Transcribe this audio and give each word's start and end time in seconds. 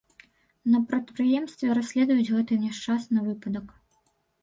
На 0.75 0.79
прадпрыемстве 0.93 1.71
расследуюць 1.81 2.29
гэты 2.35 2.61
няшчасны 2.65 3.19
выпадак. 3.31 3.67